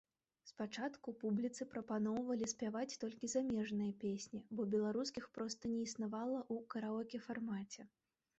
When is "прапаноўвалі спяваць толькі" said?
1.73-3.29